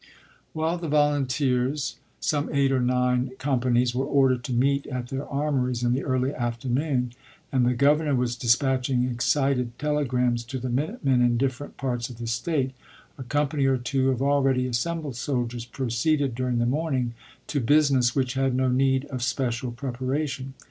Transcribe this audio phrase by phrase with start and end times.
[0.53, 5.27] While the volunteers, some eight or nine com panies, were ordered to meet at their
[5.27, 7.11] armories in the early afternoon,
[7.51, 12.09] and the Governor was dispatch ing excited telegrams to the minute men in different parts
[12.09, 12.71] of the State,
[13.19, 17.13] a company or two of already as sembled soldiers proceeded during the morning
[17.45, 20.55] to business which had no need of special preparation.